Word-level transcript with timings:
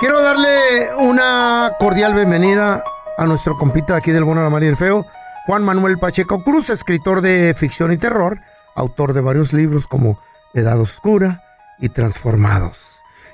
quiero 0.00 0.20
darle 0.22 0.94
una 0.98 1.72
cordial 1.78 2.14
bienvenida 2.14 2.82
a 3.16 3.24
nuestro 3.26 3.56
compita 3.56 3.96
aquí 3.96 4.10
del 4.10 4.24
Bueno, 4.24 4.42
la 4.42 4.50
Mala 4.50 4.64
y 4.66 4.68
el 4.68 4.76
Feo, 4.76 5.06
Juan 5.46 5.62
Manuel 5.62 5.98
Pacheco 5.98 6.42
Cruz, 6.42 6.70
escritor 6.70 7.20
de 7.20 7.54
ficción 7.58 7.92
y 7.92 7.96
terror, 7.98 8.38
autor 8.74 9.12
de 9.12 9.20
varios 9.20 9.52
libros 9.52 9.86
como 9.86 10.18
Edad 10.54 10.80
Oscura 10.80 11.40
y 11.80 11.88
Transformados. 11.88 12.78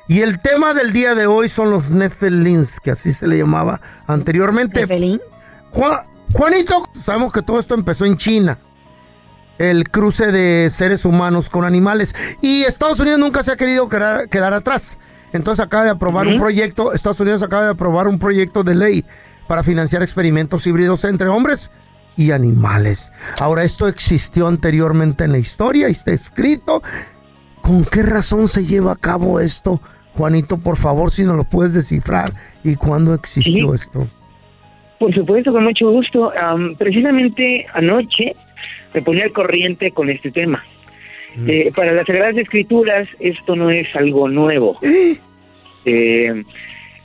Y 0.09 0.23
el 0.23 0.41
tema 0.41 0.75
del 0.75 0.93
día 0.93 1.15
de 1.15 1.27
hoy 1.27 1.49
son 1.49 1.71
los 1.71 1.91
Nefelins, 1.91 2.81
que 2.81 2.91
así 2.91 3.13
se 3.13 3.29
le 3.29 3.39
llamaba 3.39 3.81
anteriormente. 4.07 4.81
¿Nefelins? 4.81 5.21
Juan- 5.71 6.01
Juanito, 6.33 6.89
sabemos 7.01 7.33
que 7.33 7.43
todo 7.43 7.59
esto 7.61 7.75
empezó 7.75 8.05
en 8.05 8.17
China. 8.17 8.59
El 9.59 9.89
cruce 9.91 10.33
de 10.33 10.71
seres 10.71 11.05
humanos 11.05 11.51
con 11.51 11.65
animales. 11.65 12.15
Y 12.41 12.63
Estados 12.63 12.99
Unidos 12.99 13.21
nunca 13.21 13.43
se 13.45 13.53
ha 13.53 13.57
querido 13.57 13.89
quedar, 13.89 14.29
quedar 14.29 14.53
atrás. 14.55 14.97
Entonces 15.33 15.65
acaba 15.65 15.85
de 15.85 15.91
aprobar 15.91 16.27
un 16.27 16.39
proyecto, 16.39 16.93
Estados 16.93 17.21
Unidos 17.21 17.43
acaba 17.43 17.65
de 17.65 17.71
aprobar 17.71 18.09
un 18.09 18.19
proyecto 18.19 18.65
de 18.65 18.75
ley 18.75 19.05
para 19.47 19.63
financiar 19.63 20.03
experimentos 20.03 20.67
híbridos 20.67 21.05
entre 21.05 21.29
hombres 21.29 21.71
y 22.17 22.33
animales. 22.33 23.13
Ahora, 23.41 23.65
esto 23.65 23.89
existió 23.89 24.47
anteriormente 24.47 25.25
en 25.25 25.33
la 25.33 25.39
historia 25.39 25.89
y 25.89 25.93
está 25.93 26.13
escrito. 26.13 26.83
¿Con 27.63 27.85
qué 27.85 28.03
razón 28.03 28.49
se 28.49 28.65
lleva 28.65 28.93
a 28.93 28.97
cabo 28.97 29.41
esto? 29.41 29.81
Juanito, 30.15 30.59
por 30.59 30.77
favor, 30.77 31.11
si 31.11 31.25
nos 31.25 31.37
lo 31.37 31.45
puedes 31.45 31.75
descifrar. 31.75 32.33
¿Y 32.65 32.77
cuándo 32.77 33.15
existió 33.15 33.75
esto? 33.75 34.07
Por 34.99 35.15
supuesto, 35.15 35.53
con 35.53 35.65
mucho 35.65 35.91
gusto. 35.91 36.33
Am, 36.39 36.75
precisamente 36.77 37.67
anoche 37.73 38.37
me 38.93 39.03
ponía 39.03 39.25
al 39.25 39.33
corriente 39.33 39.91
con 39.93 40.11
este 40.11 40.31
tema. 40.31 40.63
Eh, 41.47 41.71
para 41.75 41.93
las 41.93 42.07
Sagradas 42.07 42.37
Escrituras 42.37 43.09
esto 43.21 43.57
no 43.57 43.71
es 43.71 43.95
algo 43.95 44.29
nuevo. 44.29 44.79
Eh, 45.87 46.45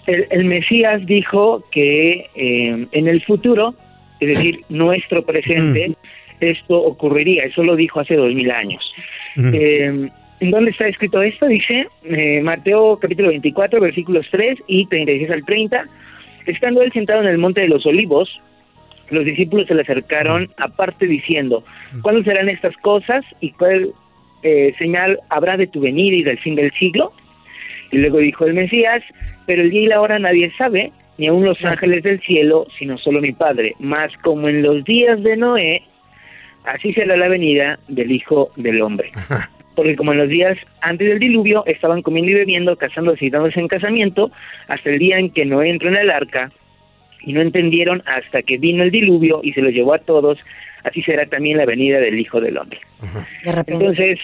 el, 0.05 0.27
el 0.29 0.43
Mesías 0.43 1.05
dijo 1.05 1.63
que 1.71 2.29
eh, 2.35 2.87
en 2.91 3.07
el 3.07 3.23
futuro, 3.23 3.73
es 4.19 4.27
decir, 4.27 4.59
nuestro 4.69 5.23
presente, 5.23 5.93
esto 6.39 6.77
ocurriría. 6.77 7.43
Eso 7.43 7.63
lo 7.63 7.75
dijo 7.75 7.99
hace 7.99 8.15
dos 8.15 8.33
mil 8.33 8.51
años. 8.51 8.83
Eh, 9.37 10.09
¿En 10.39 10.51
dónde 10.51 10.71
está 10.71 10.87
escrito 10.87 11.21
esto? 11.21 11.47
Dice 11.47 11.87
eh, 12.03 12.41
Mateo 12.41 12.97
capítulo 12.97 13.29
24, 13.29 13.79
versículos 13.79 14.27
3 14.31 14.59
y 14.67 14.85
36 14.87 15.31
al 15.31 15.45
30. 15.45 15.85
Estando 16.45 16.81
él 16.81 16.91
sentado 16.91 17.21
en 17.21 17.27
el 17.27 17.37
monte 17.37 17.61
de 17.61 17.69
los 17.69 17.85
olivos, 17.85 18.29
los 19.09 19.25
discípulos 19.25 19.67
se 19.67 19.75
le 19.75 19.81
acercaron 19.81 20.49
aparte 20.57 21.07
diciendo, 21.07 21.63
¿cuándo 22.01 22.23
serán 22.23 22.49
estas 22.49 22.75
cosas 22.77 23.23
y 23.39 23.51
cuál 23.51 23.93
eh, 24.43 24.73
señal 24.77 25.19
habrá 25.29 25.57
de 25.57 25.67
tu 25.67 25.81
venida 25.81 26.15
y 26.15 26.23
del 26.23 26.39
fin 26.39 26.55
del 26.55 26.71
siglo? 26.73 27.13
Y 27.91 27.97
luego 27.97 28.17
dijo 28.19 28.45
el 28.45 28.53
Mesías, 28.53 29.03
pero 29.45 29.61
el 29.61 29.69
día 29.69 29.81
y 29.81 29.87
la 29.87 30.01
hora 30.01 30.19
nadie 30.19 30.51
sabe, 30.57 30.91
ni 31.17 31.27
aun 31.27 31.45
los 31.45 31.63
ángeles 31.63 32.03
del 32.03 32.19
cielo, 32.21 32.67
sino 32.77 32.97
solo 32.97 33.21
mi 33.21 33.31
Padre. 33.31 33.73
Mas 33.79 34.11
como 34.17 34.47
en 34.47 34.61
los 34.61 34.83
días 34.83 35.21
de 35.23 35.37
Noé, 35.37 35.83
así 36.65 36.93
será 36.93 37.15
la 37.15 37.27
venida 37.27 37.79
del 37.87 38.11
Hijo 38.11 38.49
del 38.55 38.81
Hombre. 38.81 39.11
Porque 39.75 39.95
como 39.95 40.13
en 40.13 40.19
los 40.19 40.29
días 40.29 40.57
antes 40.81 41.07
del 41.07 41.19
diluvio 41.19 41.63
estaban 41.65 42.01
comiendo 42.01 42.31
y 42.31 42.35
bebiendo, 42.35 42.75
casándose 42.75 43.25
y 43.25 43.29
dándose 43.29 43.59
en 43.59 43.67
casamiento, 43.67 44.31
hasta 44.67 44.89
el 44.89 44.99
día 44.99 45.19
en 45.19 45.29
que 45.29 45.45
Noé 45.45 45.69
entró 45.69 45.89
en 45.89 45.97
el 45.97 46.11
arca, 46.11 46.51
y 47.25 47.33
no 47.33 47.41
entendieron 47.41 48.03
hasta 48.05 48.43
que 48.43 48.57
vino 48.57 48.83
el 48.83 48.91
diluvio 48.91 49.41
y 49.43 49.51
se 49.53 49.61
los 49.61 49.73
llevó 49.73 49.93
a 49.93 49.99
todos, 49.99 50.39
así 50.85 51.01
será 51.01 51.25
también 51.25 51.57
la 51.57 51.65
venida 51.65 51.99
del 51.99 52.19
Hijo 52.19 52.39
del 52.39 52.57
Hombre. 52.57 52.79
De 53.43 53.51
repente. 53.51 53.73
Entonces, 53.73 54.19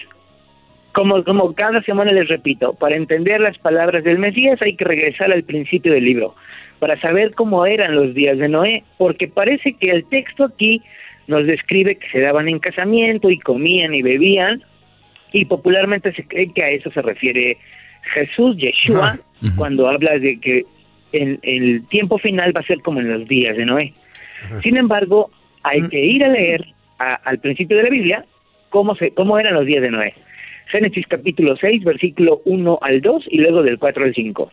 como, 0.92 1.24
como 1.24 1.54
cada 1.54 1.82
semana 1.82 2.12
les 2.12 2.28
repito, 2.28 2.74
para 2.74 2.96
entender 2.96 3.40
las 3.40 3.58
palabras 3.58 4.04
del 4.04 4.18
Mesías 4.18 4.60
hay 4.62 4.76
que 4.76 4.84
regresar 4.84 5.32
al 5.32 5.42
principio 5.42 5.92
del 5.92 6.04
libro, 6.04 6.34
para 6.78 6.98
saber 7.00 7.34
cómo 7.34 7.66
eran 7.66 7.94
los 7.94 8.14
días 8.14 8.38
de 8.38 8.48
Noé, 8.48 8.84
porque 8.98 9.28
parece 9.28 9.74
que 9.74 9.90
el 9.90 10.04
texto 10.04 10.44
aquí 10.44 10.82
nos 11.26 11.46
describe 11.46 11.96
que 11.96 12.08
se 12.10 12.20
daban 12.20 12.48
en 12.48 12.58
casamiento 12.58 13.30
y 13.30 13.38
comían 13.38 13.94
y 13.94 14.02
bebían, 14.02 14.62
y 15.32 15.44
popularmente 15.46 16.12
se 16.12 16.24
cree 16.24 16.52
que 16.52 16.62
a 16.62 16.70
eso 16.70 16.90
se 16.90 17.00
refiere 17.00 17.56
Jesús, 18.14 18.56
Yeshua, 18.56 19.18
cuando 19.56 19.88
habla 19.88 20.18
de 20.18 20.38
que 20.38 20.64
el, 21.12 21.38
el 21.42 21.86
tiempo 21.88 22.18
final 22.18 22.54
va 22.54 22.60
a 22.60 22.66
ser 22.66 22.80
como 22.80 23.00
en 23.00 23.10
los 23.10 23.26
días 23.28 23.56
de 23.56 23.64
Noé. 23.64 23.94
Sin 24.62 24.76
embargo, 24.76 25.30
hay 25.62 25.88
que 25.88 26.00
ir 26.00 26.24
a 26.24 26.28
leer 26.28 26.64
a- 26.98 27.14
al 27.24 27.38
principio 27.38 27.76
de 27.76 27.82
la 27.84 27.90
Biblia 27.90 28.24
cómo, 28.70 28.94
se, 28.96 29.12
cómo 29.12 29.38
eran 29.38 29.54
los 29.54 29.66
días 29.66 29.82
de 29.82 29.90
Noé. 29.90 30.14
Génesis 30.68 31.06
capítulo 31.06 31.56
6, 31.56 31.84
versículo 31.84 32.40
1 32.44 32.78
al 32.80 33.00
2 33.00 33.24
y 33.28 33.38
luego 33.38 33.62
del 33.62 33.78
4 33.78 34.04
al 34.04 34.14
5. 34.14 34.50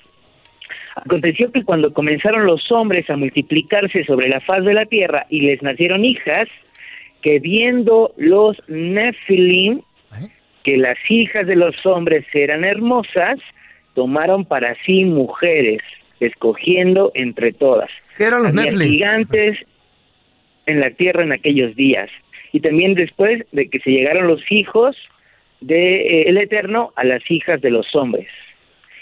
Aconteció 0.96 1.52
que 1.52 1.64
cuando 1.64 1.94
comenzaron 1.94 2.46
los 2.46 2.70
hombres 2.72 3.10
a 3.10 3.16
multiplicarse 3.16 4.04
sobre 4.04 4.28
la 4.28 4.42
faz 4.42 4.66
de 4.66 4.74
la 4.74 4.86
tierra 4.86 5.26
y 5.30 5.42
les 5.42 5.62
nacieron 5.62 6.04
hijas, 6.04 6.48
que 7.22 7.40
viendo 7.40 8.14
los 8.18 8.58
Nefilim, 8.68 9.82
que 10.64 10.78
las 10.78 10.98
hijas 11.10 11.48
de 11.48 11.56
los 11.56 11.74
hombres 11.86 12.26
eran 12.34 12.66
hermosas, 12.66 13.40
tomaron 13.94 14.44
para 14.46 14.76
sí 14.86 15.06
mujeres, 15.06 15.80
escogiendo 16.20 17.12
entre 17.14 17.54
todas. 17.54 17.90
¿Qué 18.18 18.26
eran 18.26 18.44
los 18.44 18.50
Había 18.52 18.64
Netflix? 18.64 18.90
gigantes 18.92 19.58
en 20.70 20.80
la 20.80 20.92
tierra 20.92 21.24
en 21.24 21.32
aquellos 21.32 21.76
días. 21.76 22.10
Y 22.52 22.60
también 22.62 22.96
después 22.96 23.44
de 23.52 23.70
que 23.70 23.80
se 23.80 23.92
llegaron 23.92 24.28
los 24.28 24.42
hijos 24.52 24.96
del 25.62 26.38
Eterno 26.38 26.94
a 26.96 27.04
las 27.04 27.22
hijas 27.30 27.62
de 27.62 27.70
los 27.70 27.94
hombres. 27.96 28.28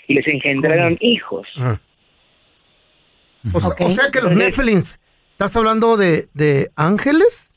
Y 0.07 0.13
les 0.15 0.27
engendraron 0.27 0.97
hijos. 1.01 1.47
Ah. 1.57 1.79
O, 3.53 3.59
sea- 3.59 3.69
Ok. 3.69 3.81
o 3.81 3.89
sea 3.91 4.05
que 4.11 4.19
los 4.21 4.31
Entonces- 4.31 4.57
Nephilims, 4.57 4.99
¿estás 5.31 5.55
hablando 5.55 5.95
de, 5.97 6.25
de 6.33 6.67
ángeles? 6.75 7.51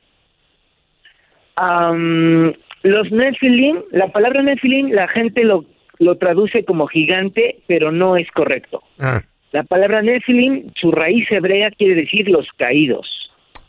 Am, 1.57 2.53
los 2.83 3.11
Nephilim, 3.11 3.83
la 3.91 4.09
palabra 4.09 4.43
Nephilim, 4.43 4.91
la 4.93 5.09
gente 5.09 5.45
lo, 5.45 5.65
lo 5.99 6.17
traduce 6.17 6.65
como 6.65 6.87
gigante, 6.87 7.57
pero 7.67 7.93
no 7.93 8.17
es 8.17 8.31
correcto. 8.31 8.83
Ah, 8.99 9.23
La 9.53 9.65
palabra 9.65 10.01
Nephilim, 10.03 10.73
su 10.81 10.91
raíz 10.93 11.31
hebrea 11.31 11.71
quiere 11.73 11.95
decir 11.97 12.29
los 12.29 12.47
caídos. 12.57 13.09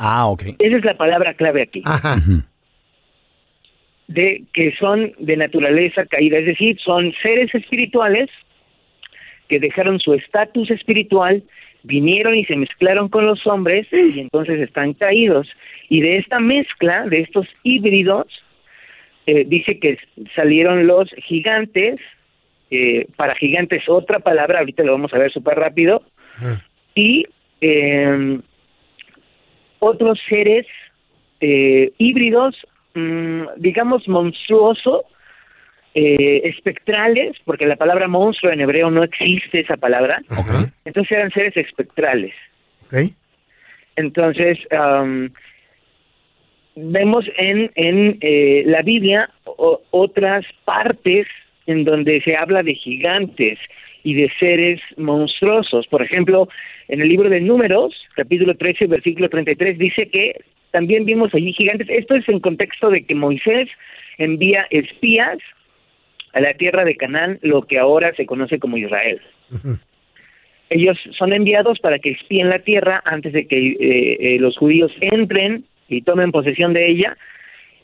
Ah, 0.04 0.26
ok. 0.26 0.42
Esa 0.58 0.78
es 0.78 0.84
la 0.84 0.98
palabra 0.98 1.36
clave 1.36 1.62
aquí. 1.62 1.84
ajá. 1.86 2.18
de 4.08 4.44
que 4.52 4.74
son 4.78 5.14
de 5.20 5.38
naturaleza 5.38 6.06
caída, 6.06 6.40
es 6.40 6.46
decir, 6.48 6.78
son 6.84 7.14
seres 7.22 7.54
espirituales 7.54 8.30
que 9.48 9.60
dejaron 9.60 10.00
su 10.00 10.14
estatus 10.16 10.72
espiritual, 10.72 11.44
vinieron 11.84 12.36
y 12.36 12.44
se 12.46 12.56
mezclaron 12.56 13.10
con 13.10 13.28
los 13.28 13.46
hombres 13.46 13.88
y 13.92 14.20
entonces 14.20 14.60
están 14.60 14.94
caídos. 14.96 15.48
Y 15.88 16.02
de 16.02 16.18
esta 16.18 16.40
mezcla, 16.40 17.06
de 17.06 17.22
estos 17.22 17.48
híbridos, 17.64 18.26
eh, 19.28 19.46
dice 19.48 19.80
que 19.80 20.00
salieron 20.36 20.88
los 20.88 21.10
gigantes, 21.28 22.00
eh, 22.72 23.06
para 23.16 23.36
gigantes 23.36 23.88
otra 23.88 24.20
palabra, 24.20 24.60
ahorita 24.60 24.84
lo 24.84 24.94
vamos 24.94 25.14
a 25.14 25.20
ver 25.20 25.32
súper 25.32 25.60
rápido, 25.60 26.02
y 26.96 27.28
eh, 27.62 28.40
otros 29.82 30.20
seres 30.30 30.66
eh, 31.42 31.92
híbridos, 31.98 32.56
mm, 32.94 33.44
digamos, 33.58 34.08
monstruoso, 34.08 35.06
eh, 35.96 36.42
espectrales, 36.46 37.36
porque 37.46 37.66
la 37.66 37.76
palabra 37.76 38.08
monstruo 38.08 38.52
en 38.54 38.62
hebreo 38.62 38.90
no 38.92 39.04
existe 39.04 39.60
esa 39.62 39.76
palabra, 39.78 40.22
entonces 40.86 41.12
eran 41.12 41.32
seres 41.32 41.58
espectrales. 41.58 42.34
Entonces, 43.96 44.58
am, 44.72 45.32
vemos 46.76 47.26
en, 47.38 47.72
en 47.76 48.18
eh, 48.22 48.64
la 48.68 48.84
Biblia 48.84 49.30
o- 49.46 49.82
otras 49.92 50.46
partes 50.64 51.28
en 51.66 51.84
donde 51.84 52.22
se 52.22 52.36
habla 52.38 52.64
de 52.64 52.76
gigantes 52.76 53.60
y 54.04 54.14
de 54.16 54.32
seres 54.40 54.82
monstruosos. 54.98 55.88
Por 55.88 56.02
ejemplo, 56.02 56.48
en 56.88 57.02
el 57.02 57.10
libro 57.10 57.30
de 57.30 57.42
Números, 57.42 57.94
capítulo 58.16 58.56
13, 58.56 58.88
versículo 58.88 59.30
33, 59.30 59.78
dice 59.78 60.10
que 60.10 60.42
también 60.72 61.06
vimos 61.06 61.34
allí 61.34 61.54
gigantes. 61.54 61.88
Esto 61.90 62.16
es 62.16 62.28
en 62.30 62.40
contexto 62.40 62.90
de 62.90 63.04
que 63.04 63.16
Moisés 63.16 63.70
envía 64.18 64.66
espías 64.70 65.38
a 66.34 66.40
la 66.40 66.54
tierra 66.54 66.86
de 66.86 66.96
Canaán, 66.96 67.40
lo 67.42 67.64
que 67.64 67.78
ahora 67.78 68.14
se 68.16 68.26
conoce 68.26 68.60
como 68.60 68.78
Israel 68.78 69.22
ellos 70.72 70.98
son 71.18 71.34
enviados 71.34 71.80
para 71.80 72.00
que 72.00 72.12
espíen 72.12 72.50
la 72.50 72.60
tierra 72.60 73.02
antes 73.06 73.34
de 73.34 73.46
que 73.46 73.58
eh, 73.58 74.18
eh, 74.20 74.38
los 74.40 74.58
judíos 74.58 74.92
entren 75.02 75.66
y 75.90 76.02
tomen 76.02 76.32
posesión 76.32 76.74
de 76.74 76.90
ella 76.90 77.18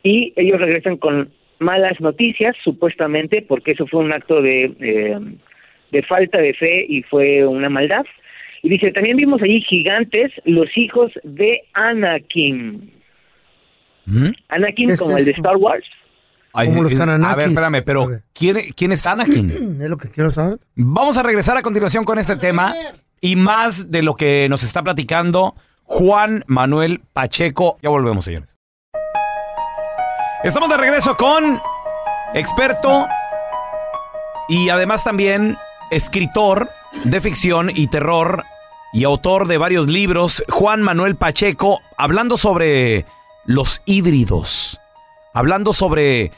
y 0.03 0.31
ellos 0.37 0.57
regresan 0.59 0.95
con 0.95 1.29
malas 1.59 1.99
noticias 1.99 2.55
supuestamente 2.63 3.41
porque 3.41 3.71
eso 3.71 3.87
fue 3.87 3.99
un 3.99 4.13
acto 4.13 4.41
de 4.41 4.71
eh, 4.79 5.19
de 5.91 6.03
falta 6.03 6.37
de 6.39 6.53
fe 6.53 6.85
y 6.87 7.01
fue 7.03 7.45
una 7.45 7.69
maldad 7.69 8.05
y 8.63 8.69
dice 8.69 8.91
también 8.91 9.15
vimos 9.17 9.41
allí 9.41 9.61
gigantes 9.61 10.31
los 10.45 10.67
hijos 10.77 11.11
de 11.23 11.61
Anakin 11.73 12.91
¿Mm? 14.05 14.29
Anakin 14.49 14.87
¿Qué 14.87 14.93
es 14.93 14.99
como 14.99 15.17
el 15.17 15.25
de? 15.25 15.31
Star 15.31 15.55
Wars 15.57 15.85
Ay, 16.53 16.69
Como 16.69 16.83
los 16.83 16.91
es- 16.93 16.99
a 16.99 17.35
ver, 17.35 17.49
espérame, 17.49 17.83
pero. 17.85 18.07
¿quién, 18.33 18.55
quién 18.75 18.91
es 18.91 19.05
Anakin? 19.05 19.77
Es 19.81 19.89
lo 19.89 19.97
que 19.97 20.09
quiero 20.09 20.31
saber. 20.31 20.57
Vamos 20.75 21.15
a 21.17 21.21
regresar 21.23 21.55
a 21.55 21.61
continuación 21.61 22.03
con 22.03 22.17
este 22.17 22.35
tema 22.37 22.73
y 23.21 23.35
más 23.35 23.91
de 23.91 24.01
lo 24.01 24.15
que 24.15 24.47
nos 24.49 24.63
está 24.63 24.81
platicando 24.81 25.53
Juan 25.83 26.43
Manuel 26.47 27.01
Pacheco. 27.13 27.77
Ya 27.83 27.89
volvemos, 27.89 28.25
señores. 28.25 28.57
Estamos 30.43 30.69
de 30.69 30.77
regreso 30.77 31.15
con 31.15 31.59
experto 32.33 33.07
y 34.49 34.69
además 34.69 35.03
también 35.03 35.57
escritor 35.91 36.69
de 37.03 37.21
ficción 37.21 37.69
y 37.73 37.87
terror 37.87 38.43
y 38.93 39.03
autor 39.03 39.47
de 39.47 39.57
varios 39.57 39.87
libros, 39.87 40.43
Juan 40.49 40.81
Manuel 40.81 41.15
Pacheco, 41.15 41.79
hablando 41.97 42.37
sobre 42.37 43.05
los 43.45 43.81
híbridos, 43.85 44.79
hablando 45.33 45.73
sobre 45.73 46.31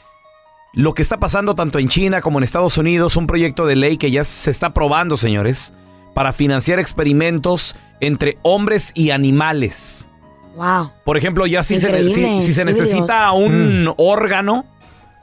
lo 0.72 0.94
que 0.94 1.02
está 1.02 1.18
pasando 1.18 1.54
tanto 1.54 1.78
en 1.78 1.88
China 1.88 2.20
como 2.20 2.38
en 2.38 2.44
Estados 2.44 2.76
Unidos, 2.78 3.16
un 3.16 3.26
proyecto 3.26 3.66
de 3.66 3.76
ley 3.76 3.96
que 3.96 4.10
ya 4.10 4.24
se 4.24 4.50
está 4.50 4.66
aprobando, 4.68 5.16
señores, 5.16 5.72
para 6.14 6.32
financiar 6.32 6.78
experimentos 6.78 7.76
entre 8.00 8.38
hombres 8.42 8.92
y 8.94 9.10
animales. 9.10 10.06
Wow. 10.56 10.90
Por 11.04 11.16
ejemplo, 11.16 11.46
ya 11.46 11.62
si 11.62 11.78
se, 11.78 11.88
Increíble, 11.88 12.12
si- 12.40 12.46
si 12.46 12.52
se 12.52 12.60
híbridos. 12.62 12.80
necesita 12.82 13.30
un 13.32 13.92
órgano 13.96 14.64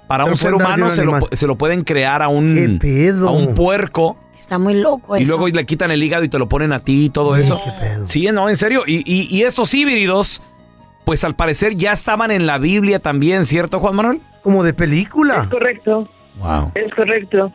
para 0.07 0.23
Se 0.25 0.29
un 0.31 0.37
ser 0.37 0.53
humano, 0.53 0.89
se 0.89 1.03
lo, 1.03 1.19
se 1.31 1.47
lo 1.47 1.55
pueden 1.57 1.83
crear 1.83 2.21
a 2.21 2.27
un, 2.29 2.79
¿Qué 2.81 2.87
pedo? 2.87 3.27
a 3.29 3.31
un 3.31 3.53
puerco 3.53 4.17
Está 4.39 4.57
muy 4.57 4.75
loco 4.75 5.17
y 5.17 5.23
eso. 5.23 5.31
luego 5.37 5.47
le 5.49 5.65
quitan 5.65 5.91
el 5.91 6.01
hígado 6.01 6.23
y 6.23 6.29
te 6.29 6.39
lo 6.39 6.47
ponen 6.47 6.71
a 6.71 6.79
ti 6.79 7.05
y 7.05 7.09
todo 7.09 7.35
eso. 7.35 7.59
¿Qué 7.63 7.71
pedo? 7.85 8.07
Sí, 8.07 8.27
no, 8.31 8.47
en 8.49 8.55
serio. 8.55 8.83
Y, 8.87 9.03
y- 9.05 9.27
y 9.35 9.41
estos 9.43 9.73
híbridos, 9.73 10.41
pues 11.03 11.23
al 11.25 11.35
parecer 11.35 11.75
ya 11.75 11.91
estaban 11.91 12.31
en 12.31 12.45
la 12.45 12.57
Biblia 12.57 12.99
también, 12.99 13.43
¿cierto, 13.45 13.79
Juan 13.81 13.95
Manuel? 13.95 14.19
Como 14.43 14.63
de 14.63 14.73
película. 14.73 15.41
es 15.43 15.49
correcto 15.49 16.07
Wow. 16.39 16.71
Es 16.75 16.93
correcto. 16.93 17.51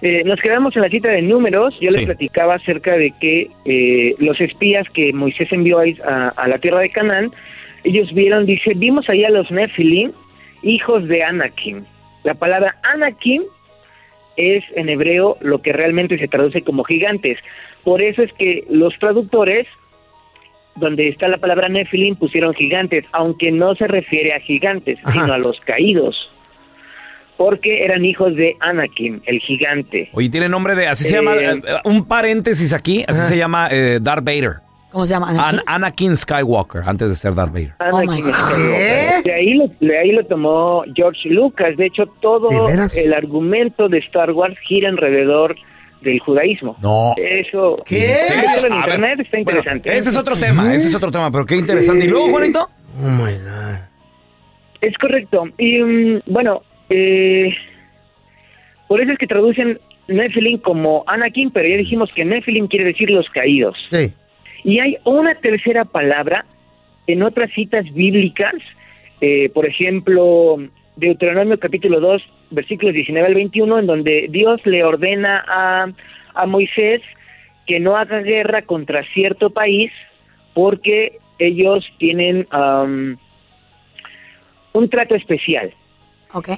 Eh, 0.00 0.22
nos 0.24 0.40
quedamos 0.40 0.76
en 0.76 0.82
la 0.82 0.88
cita 0.88 1.08
de 1.08 1.22
números. 1.22 1.74
Yo 1.80 1.90
Sí. 1.90 1.96
les 1.96 2.06
platicaba 2.06 2.54
acerca 2.54 2.92
de 2.92 3.12
que 3.20 3.50
eh, 3.64 4.14
los 4.18 4.40
espías 4.40 4.86
que 4.94 5.12
Moisés 5.12 5.48
envió 5.52 5.80
a, 5.80 5.84
a- 6.08 6.28
a 6.28 6.48
la 6.48 6.58
tierra 6.58 6.80
de 6.80 6.90
Canaán, 6.90 7.30
ellos 7.84 8.12
vieron, 8.14 8.46
dice, 8.46 8.72
vimos 8.76 9.08
ahí 9.10 9.24
a 9.24 9.30
los 9.30 9.50
Nephilim, 9.50 10.12
hijos 10.66 11.06
de 11.08 11.22
Anakim. 11.22 11.84
La 12.24 12.34
palabra 12.34 12.74
Anakim 12.82 13.42
es 14.36 14.64
en 14.74 14.88
hebreo 14.88 15.36
lo 15.40 15.62
que 15.62 15.72
realmente 15.72 16.18
se 16.18 16.28
traduce 16.28 16.62
como 16.62 16.84
gigantes. 16.84 17.38
Por 17.84 18.02
eso 18.02 18.22
es 18.22 18.32
que 18.32 18.64
los 18.68 18.98
traductores, 18.98 19.66
donde 20.74 21.08
está 21.08 21.28
la 21.28 21.38
palabra 21.38 21.68
Nephilim, 21.68 22.16
pusieron 22.16 22.52
gigantes, 22.54 23.04
aunque 23.12 23.50
no 23.52 23.74
se 23.76 23.86
refiere 23.86 24.34
a 24.34 24.40
gigantes, 24.40 24.98
Ajá. 25.04 25.12
sino 25.12 25.32
a 25.32 25.38
los 25.38 25.58
caídos 25.60 26.30
porque 27.38 27.84
eran 27.84 28.02
hijos 28.06 28.34
de 28.34 28.56
Anakin, 28.60 29.20
el 29.26 29.40
gigante. 29.40 30.08
Oye, 30.12 30.30
tiene 30.30 30.48
nombre 30.48 30.74
de, 30.74 30.88
así 30.88 31.04
se 31.04 31.10
Eh, 31.10 31.18
llama, 31.18 31.34
eh, 31.36 31.60
un 31.84 32.08
paréntesis 32.08 32.72
aquí, 32.72 33.04
así 33.06 33.18
Ajá. 33.20 33.28
se 33.28 33.36
llama 33.36 33.68
eh, 33.70 33.98
Darth 34.00 34.24
Vader. 34.24 34.54
¿Cómo 34.92 35.04
se 35.04 35.10
llama? 35.14 35.28
An- 35.48 35.60
¿Anakin? 35.66 36.16
Skywalker, 36.16 36.82
antes 36.86 37.08
de 37.10 37.16
ser 37.16 37.34
Darth 37.34 37.52
Vader. 37.52 37.72
Oh 37.80 37.98
my 37.98 38.04
Anakin 38.04 38.24
God. 38.24 38.32
Skywalker. 38.32 39.22
De 39.24 39.32
ahí, 39.34 39.54
lo, 39.54 39.68
de 39.80 39.98
ahí 39.98 40.12
lo 40.12 40.24
tomó 40.24 40.84
George 40.94 41.28
Lucas. 41.28 41.76
De 41.76 41.86
hecho, 41.86 42.06
todo 42.20 42.48
el 42.94 43.12
argumento 43.14 43.88
de 43.88 43.98
Star 43.98 44.30
Wars 44.32 44.56
gira 44.66 44.88
alrededor 44.88 45.56
del 46.02 46.18
judaísmo. 46.20 46.76
No. 46.82 47.14
Eso. 47.16 47.82
¿Qué? 47.84 48.16
Búsquelo 48.28 48.66
en 48.68 48.72
A 48.72 48.76
ver, 48.76 48.84
internet, 48.94 49.20
está 49.20 49.38
interesante. 49.38 49.88
¿eh? 49.90 49.98
ese 49.98 50.08
es 50.10 50.16
otro 50.16 50.36
tema, 50.36 50.74
ese 50.74 50.86
es 50.88 50.94
otro 50.94 51.10
tema, 51.10 51.30
pero 51.30 51.44
qué 51.44 51.56
interesante. 51.56 52.04
¿Y 52.04 52.08
luego, 52.08 52.28
Juanito? 52.30 52.68
Oh 53.02 53.08
my 53.08 53.32
God. 53.32 53.76
Es 54.80 54.96
correcto. 54.98 55.44
Y 55.58 55.78
mm, 55.82 56.20
bueno, 56.26 56.62
eh, 56.90 57.52
por 58.88 59.00
eso 59.00 59.12
es 59.12 59.18
que 59.18 59.26
traducen 59.26 59.80
Nephilim 60.06 60.58
como 60.58 61.02
Anakin, 61.06 61.50
pero 61.50 61.68
ya 61.68 61.76
dijimos 61.76 62.10
que 62.14 62.24
Nephilim 62.24 62.68
quiere 62.68 62.84
decir 62.86 63.10
los 63.10 63.28
caídos. 63.30 63.76
Sí. 63.90 64.12
Y 64.66 64.80
hay 64.80 64.96
una 65.04 65.36
tercera 65.36 65.84
palabra 65.84 66.44
en 67.06 67.22
otras 67.22 67.52
citas 67.52 67.84
bíblicas, 67.94 68.54
eh, 69.20 69.48
por 69.50 69.64
ejemplo, 69.64 70.56
Deuteronomio 70.96 71.56
capítulo 71.60 72.00
2, 72.00 72.20
versículos 72.50 72.92
19 72.92 73.28
al 73.28 73.34
21, 73.34 73.78
en 73.78 73.86
donde 73.86 74.26
Dios 74.28 74.60
le 74.66 74.82
ordena 74.82 75.44
a, 75.46 75.86
a 76.34 76.46
Moisés 76.46 77.00
que 77.64 77.78
no 77.78 77.96
haga 77.96 78.22
guerra 78.22 78.62
contra 78.62 79.04
cierto 79.14 79.50
país 79.50 79.92
porque 80.52 81.20
ellos 81.38 81.88
tienen 81.98 82.48
am, 82.50 83.18
un 84.72 84.88
trato 84.90 85.14
especial. 85.14 85.72
Ok. 86.32 86.48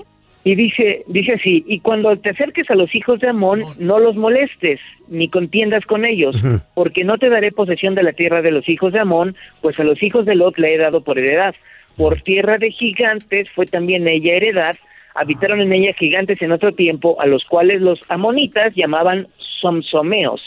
Y 0.44 0.54
dice, 0.54 1.04
dice 1.08 1.32
así, 1.32 1.64
y 1.66 1.80
cuando 1.80 2.16
te 2.16 2.30
acerques 2.30 2.70
a 2.70 2.74
los 2.74 2.94
hijos 2.94 3.20
de 3.20 3.28
Amón, 3.28 3.64
no 3.78 3.98
los 3.98 4.16
molestes, 4.16 4.80
ni 5.08 5.28
contiendas 5.28 5.84
con 5.84 6.04
ellos, 6.04 6.36
porque 6.74 7.04
no 7.04 7.18
te 7.18 7.28
daré 7.28 7.52
posesión 7.52 7.94
de 7.94 8.04
la 8.04 8.12
tierra 8.12 8.40
de 8.40 8.52
los 8.52 8.68
hijos 8.68 8.92
de 8.92 9.00
Amón, 9.00 9.36
pues 9.60 9.78
a 9.78 9.84
los 9.84 10.02
hijos 10.02 10.24
de 10.26 10.36
Lot 10.36 10.56
le 10.58 10.74
he 10.74 10.78
dado 10.78 11.02
por 11.02 11.18
heredad. 11.18 11.54
Por 11.96 12.20
tierra 12.22 12.58
de 12.58 12.70
gigantes 12.70 13.48
fue 13.54 13.66
también 13.66 14.06
ella 14.06 14.34
heredad, 14.34 14.76
habitaron 15.14 15.60
en 15.60 15.72
ella 15.72 15.92
gigantes 15.98 16.40
en 16.40 16.52
otro 16.52 16.72
tiempo, 16.72 17.20
a 17.20 17.26
los 17.26 17.44
cuales 17.44 17.82
los 17.82 18.00
amonitas 18.08 18.72
llamaban 18.76 19.26
somsomeos, 19.60 20.40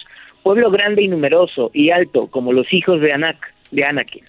pueblo 0.44 0.72
grande 0.72 1.04
y 1.04 1.10
numeroso 1.10 1.70
y 1.74 1.90
alto, 1.90 2.28
como 2.28 2.54
los 2.54 2.72
hijos 2.72 3.02
de 3.02 3.12
Anac, 3.12 3.54
de 3.72 3.84
Anakin. 3.84 4.24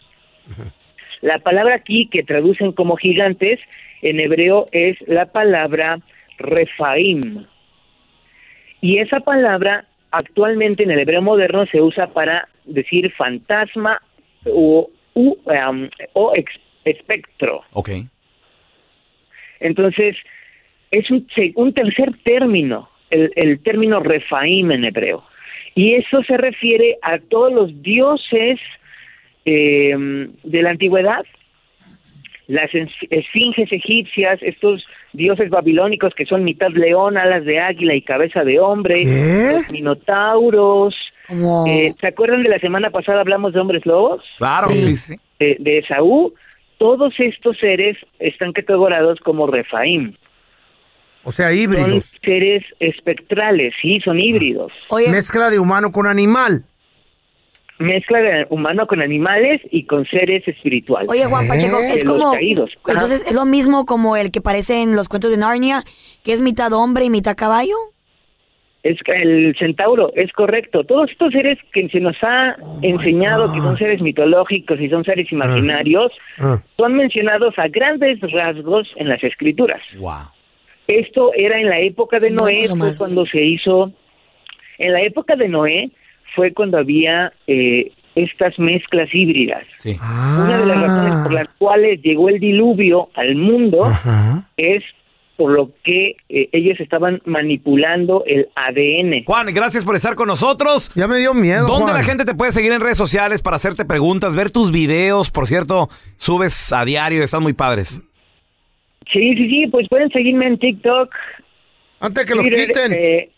La 1.21 1.38
palabra 1.38 1.76
aquí 1.76 2.09
que 2.09 2.25
traducen 2.25 2.73
como 2.73 2.97
gigantes 2.97 3.61
en 4.02 4.21
hebreo 4.21 4.68
es 4.73 4.97
la 5.09 5.26
palabra 5.26 5.99
refaim. 6.38 7.47
Y 8.80 8.99
esa 8.99 9.21
palabra 9.21 9.87
actualmente 10.11 10.82
en 10.82 10.90
el 10.90 10.99
hebreo 10.99 11.23
moderno 11.23 11.64
se 11.66 11.80
usa 11.80 12.09
para 12.09 12.49
decir 12.64 13.11
fantasma 13.12 14.00
o, 14.44 14.90
u- 15.14 15.38
um, 15.44 15.88
o 16.14 16.32
ex- 16.35 16.61
espectro. 16.85 17.62
Ok. 17.73 17.90
Entonces, 19.61 20.16
es 20.90 21.11
un, 21.11 21.26
un 21.54 21.73
tercer 21.73 22.11
término, 22.25 22.90
el, 23.11 23.32
el 23.37 23.62
término 23.62 24.00
refaim 24.00 24.73
en 24.73 24.85
hebreo. 24.85 25.25
Y 25.75 25.94
eso 25.94 26.23
se 26.25 26.37
refiere 26.37 26.99
a 27.02 27.18
todos 27.18 27.52
los 27.52 27.82
dioses 27.82 28.59
eh, 29.44 29.94
de 30.42 30.62
la 30.62 30.71
antigüedad, 30.71 31.25
las 32.49 32.75
es- 32.75 32.91
esfinges 33.11 33.71
egipcias, 33.73 34.39
estos 34.43 34.85
dioses 35.13 35.49
babilónicos 35.51 36.13
que 36.15 36.27
son 36.27 36.45
mitad 36.45 36.71
león, 36.71 37.17
alas 37.17 37.45
de 37.45 37.61
águila 37.61 37.95
y 37.95 38.03
cabeza 38.03 38.45
de 38.45 38.59
hombre, 38.61 39.03
¿Qué? 39.05 39.53
los 39.55 39.71
minotauros. 39.71 40.95
Eh, 41.67 41.95
¿Se 42.01 42.07
acuerdan 42.09 42.43
de 42.43 42.49
la 42.51 42.59
semana 42.59 42.91
pasada 42.91 43.21
hablamos 43.21 43.53
de 43.55 43.61
hombres 43.61 43.87
lobos? 43.87 44.23
Claro, 44.39 44.69
Sí. 44.69 44.81
sí, 44.83 44.97
sí. 44.97 45.17
de, 45.39 45.57
de 45.61 45.79
Esaú, 45.79 46.35
todos 46.79 47.15
estos 47.19 47.57
seres 47.59 47.97
están 48.19 48.53
categorados 48.53 49.19
como 49.21 49.47
Refaim. 49.47 50.15
O 51.25 51.31
sea, 51.33 51.49
Son 51.51 51.57
híbridos. 51.57 52.05
seres 52.25 52.65
espectrales, 52.81 53.73
sí, 53.81 54.01
son 54.01 54.19
híbridos. 54.19 54.73
Oye, 54.91 55.09
Mezcla 55.09 55.51
de 55.51 55.59
humano 55.61 55.93
con 55.93 56.07
animal. 56.07 56.65
Mezcla 57.79 58.21
de 58.21 58.47
humano 58.50 58.87
con 58.87 59.00
animales 59.02 59.61
y 59.71 59.87
con 59.87 60.07
seres 60.07 60.47
espirituales. 60.47 61.11
oye, 61.11 61.25
Juan 61.25 61.49
Pacheco, 61.49 61.79
¿Eh? 61.81 61.95
es 61.95 62.05
como... 62.05 62.33
caídos. 62.33 62.71
Entonces, 62.87 63.25
¿es 63.26 63.35
lo 63.35 63.45
mismo 63.45 63.87
como 63.87 64.17
el 64.17 64.31
que 64.31 64.41
parece 64.41 64.83
en 64.83 64.95
los 64.95 65.09
cuentos 65.09 65.31
de 65.31 65.37
Narnia, 65.38 65.83
que 66.25 66.33
es 66.33 66.41
mitad 66.41 66.73
hombre 66.73 67.05
y 67.07 67.11
mitad 67.11 67.35
caballo? 67.37 67.75
Es 68.85 68.99
el 69.07 69.55
centauro, 69.59 70.12
es 70.17 70.33
correcto. 70.33 70.83
Todos 70.85 71.11
estos 71.11 71.33
seres 71.33 71.57
que 71.73 71.88
se 71.88 72.00
nos 72.00 72.17
ha 72.23 72.57
enseñado 72.83 73.52
que 73.52 73.61
son 73.61 73.79
seres 73.79 74.00
mitológicos 74.02 74.81
y 74.81 74.88
son 74.88 75.05
seres 75.05 75.31
imaginarios, 75.31 76.11
Ah. 76.38 76.61
son 76.76 76.95
mencionados 76.95 77.55
a 77.59 77.69
grandes 77.69 78.19
rasgos 78.33 78.88
en 78.97 79.09
las 79.09 79.23
escrituras. 79.23 79.81
Wow. 79.99 80.31
Esto 80.88 81.31
era 81.35 81.61
en 81.61 81.69
la 81.69 81.79
época 81.79 82.19
de 82.19 82.31
No, 82.31 82.43
Noé, 82.43 82.67
no, 82.69 82.76
fue 82.76 82.91
no. 82.91 82.99
cuando 82.99 83.25
se 83.26 83.41
hizo. 83.41 83.93
En 84.79 84.93
la 84.93 85.02
época 85.02 85.37
de 85.37 85.49
Noé 85.49 85.91
fue 86.35 86.52
cuando 86.52 86.79
había 86.79 87.33
eh, 87.47 87.93
estas 88.14 88.59
mezclas 88.59 89.09
híbridas. 89.12 89.64
Sí. 89.79 89.99
Una 90.00 90.59
de 90.59 90.67
las 90.67 90.81
razones 90.81 91.12
Ah. 91.14 91.21
por 91.25 91.33
las 91.33 91.49
cuales 91.59 92.00
llegó 92.02 92.29
el 92.29 92.38
diluvio 92.41 93.09
al 93.14 93.35
mundo 93.37 93.85
Ajá. 93.85 94.49
es 94.57 94.83
por 95.37 95.50
lo 95.52 95.71
que 95.83 96.17
eh, 96.29 96.49
ellos 96.52 96.79
estaban 96.79 97.21
manipulando 97.25 98.23
el 98.26 98.49
ADN. 98.55 99.25
Juan, 99.25 99.47
gracias 99.52 99.85
por 99.85 99.97
estar 99.97 100.14
con 100.14 100.29
nosotros. 100.29 100.93
Ya 100.95 101.09
me 101.09 101.17
dio 101.19 101.33
miedo. 101.35 101.67
¿Dónde 101.67 101.85
Juan. 101.91 101.95
la 101.97 102.02
gente 102.05 102.25
te 102.25 102.35
puede 102.35 102.52
seguir 102.52 102.71
en 102.73 102.81
redes 102.81 102.99
sociales 102.99 103.41
para 103.43 103.57
hacerte 103.57 103.85
preguntas, 103.85 104.37
ver 104.37 104.50
tus 104.50 104.71
videos? 104.71 105.31
Por 105.31 105.47
cierto, 105.47 105.88
subes 106.17 106.73
a 106.73 106.85
diario, 106.85 107.25
están 107.25 107.43
muy 107.43 107.55
padres. 107.55 108.02
Sí, 109.12 109.35
sí, 109.37 109.49
sí, 109.49 109.67
pues 109.71 109.88
pueden 109.88 110.11
seguirme 110.11 110.47
en 110.47 110.59
TikTok, 110.59 111.11
Antes 112.00 112.26
que 112.26 112.35
los 112.35 112.45
Twitter, 112.45 112.67
quiten. 112.69 112.93
eh, 112.93 113.31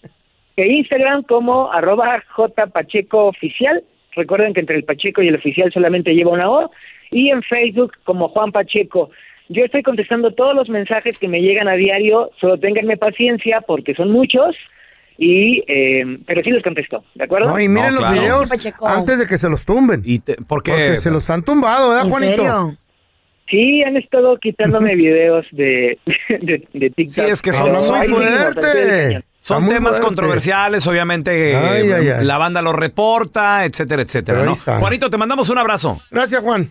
e 0.56 0.66
Instagram 0.66 1.22
como 1.24 1.70
arroba 1.72 2.22
jpacheco 2.36 3.26
oficial. 3.26 3.82
Recuerden 4.16 4.54
que 4.54 4.60
entre 4.60 4.76
el 4.76 4.84
Pacheco 4.84 5.22
y 5.22 5.28
el 5.28 5.34
oficial 5.34 5.72
solamente 5.72 6.14
lleva 6.14 6.30
una 6.30 6.48
O. 6.50 6.70
Y 7.10 7.30
en 7.30 7.42
Facebook 7.42 7.92
como 8.04 8.28
Juan 8.28 8.52
Pacheco. 8.52 9.10
Yo 9.48 9.64
estoy 9.64 9.82
contestando 9.82 10.32
todos 10.32 10.54
los 10.54 10.68
mensajes 10.68 11.18
que 11.18 11.26
me 11.28 11.40
llegan 11.40 11.66
a 11.68 11.74
diario. 11.74 12.30
Solo 12.40 12.58
ténganme 12.58 12.96
paciencia 12.96 13.60
porque 13.62 13.94
son 13.94 14.10
muchos. 14.12 14.56
Y, 15.18 15.62
eh, 15.68 16.18
pero 16.26 16.42
sí 16.42 16.50
los 16.50 16.62
contesto, 16.62 17.04
¿de 17.14 17.24
acuerdo? 17.24 17.48
No, 17.50 17.60
y 17.60 17.68
miren 17.68 17.94
No, 17.94 18.00
los 18.00 18.10
claro. 18.10 18.20
videos 18.20 18.52
antes 18.84 19.18
de 19.18 19.26
que 19.28 19.38
se 19.38 19.48
los 19.48 19.64
tumben. 19.64 20.02
¿Y 20.04 20.18
te- 20.20 20.36
por 20.48 20.62
qué? 20.62 20.72
Porque 20.72 20.98
se 20.98 21.10
los 21.10 21.28
han 21.30 21.44
tumbado, 21.44 21.90
¿verdad, 21.90 22.04
¿En 22.04 22.10
Juanito? 22.10 22.32
serio? 22.36 22.70
Sí, 23.48 23.82
han 23.82 23.96
estado 23.96 24.36
quitándome 24.38 24.94
videos 24.96 25.46
de, 25.52 25.98
de, 26.28 26.66
de 26.72 26.90
TikTok. 26.90 27.14
Sí, 27.26 27.30
es 27.30 27.42
que 27.42 27.52
son 27.52 27.72
muy 27.72 27.98
ahí 27.98 28.08
Son 29.46 29.68
temas 29.68 29.98
fuerte. 29.98 30.06
controversiales, 30.06 30.86
obviamente. 30.86 31.52
eh, 31.52 31.56
Ay, 31.56 31.92
ay, 31.92 32.08
ay. 32.08 32.24
La 32.24 32.38
banda 32.38 32.62
lo 32.62 32.72
reporta, 32.72 33.66
etcétera, 33.66 34.00
etcétera, 34.00 34.42
¿no? 34.42 34.54
Juanito, 34.56 35.10
te 35.10 35.18
mandamos 35.18 35.50
un 35.50 35.58
abrazo. 35.58 36.00
Gracias, 36.10 36.40
Juan. 36.42 36.70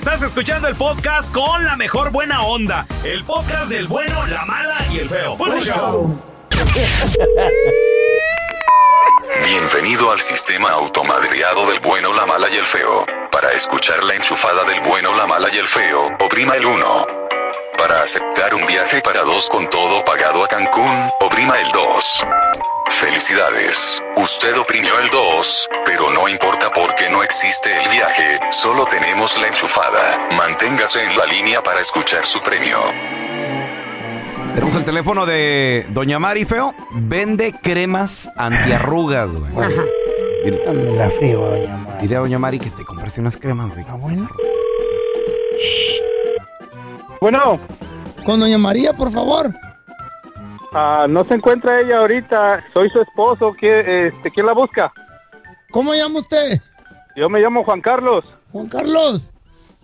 Estás 0.00 0.22
escuchando 0.22 0.66
el 0.66 0.76
podcast 0.76 1.30
con 1.30 1.62
la 1.62 1.76
mejor 1.76 2.10
buena 2.10 2.40
onda. 2.40 2.86
El 3.04 3.22
podcast 3.22 3.70
del 3.70 3.86
bueno, 3.86 4.26
la 4.28 4.46
mala 4.46 4.78
y 4.90 4.96
el 4.96 5.10
feo. 5.10 5.36
Bueno, 5.36 5.60
show. 5.60 6.22
Bienvenido 9.44 10.10
al 10.10 10.18
sistema 10.20 10.70
automadreado 10.70 11.68
del 11.70 11.80
bueno, 11.80 12.14
la 12.14 12.24
mala 12.24 12.48
y 12.48 12.56
el 12.56 12.64
feo. 12.64 13.04
Para 13.30 13.52
escuchar 13.52 14.02
la 14.02 14.14
enchufada 14.14 14.64
del 14.64 14.80
bueno, 14.80 15.14
la 15.14 15.26
mala 15.26 15.48
y 15.52 15.58
el 15.58 15.68
feo, 15.68 16.06
oprima 16.18 16.54
el 16.54 16.64
1. 16.64 17.06
Para 17.76 18.00
aceptar 18.00 18.54
un 18.54 18.66
viaje 18.66 19.02
para 19.02 19.20
dos 19.20 19.50
con 19.50 19.68
todo 19.68 20.02
pagado 20.06 20.42
a 20.42 20.48
Cancún, 20.48 21.10
oprima 21.20 21.60
el 21.60 21.70
2. 21.72 22.26
Felicidades, 22.90 24.02
usted 24.16 24.58
oprimió 24.58 24.98
el 25.02 25.08
2, 25.10 25.68
pero 25.86 26.10
no 26.10 26.28
importa 26.28 26.70
porque 26.74 27.08
no 27.08 27.22
existe 27.22 27.70
el 27.72 27.88
viaje, 27.88 28.38
solo 28.50 28.84
tenemos 28.84 29.38
la 29.40 29.46
enchufada. 29.46 30.28
Manténgase 30.36 31.04
en 31.04 31.16
la 31.16 31.24
línea 31.24 31.62
para 31.62 31.80
escuchar 31.80 32.26
su 32.26 32.40
premio. 32.40 32.76
Tenemos 34.54 34.74
el 34.76 34.84
teléfono 34.84 35.24
de 35.24 35.86
Doña 35.90 36.18
Mari 36.18 36.44
Feo. 36.44 36.74
Vende 36.90 37.54
cremas 37.62 38.28
antiarrugas, 38.36 39.30
güey. 39.30 39.52
Dile, 40.44 40.96
La 40.96 41.10
frío, 41.10 41.40
doña 41.40 41.76
Mari. 41.76 41.98
dile 42.02 42.16
a 42.16 42.18
Doña 42.20 42.38
Mari 42.38 42.58
que 42.58 42.70
te 42.70 42.84
compraste 42.84 43.20
unas 43.20 43.36
cremas, 43.38 43.70
güey. 43.72 43.84
Bueno, 47.20 47.60
Con 48.24 48.40
doña 48.40 48.58
María, 48.58 48.92
por 48.92 49.10
favor. 49.12 49.50
Ah, 50.72 51.06
no 51.08 51.24
se 51.24 51.34
encuentra 51.34 51.80
ella 51.80 51.98
ahorita. 51.98 52.64
Soy 52.72 52.90
su 52.90 53.00
esposo. 53.00 53.54
¿Quién, 53.58 53.84
este, 53.88 54.30
¿quién 54.30 54.46
la 54.46 54.52
busca? 54.52 54.92
¿Cómo 55.70 55.94
llama 55.94 56.20
usted? 56.20 56.60
Yo 57.16 57.28
me 57.28 57.40
llamo 57.40 57.64
Juan 57.64 57.80
Carlos. 57.80 58.24
Juan 58.52 58.68
Carlos. 58.68 59.30